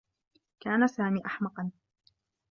كان 0.59 0.87
سامي 0.87 1.21
أحمقا. 1.25 1.71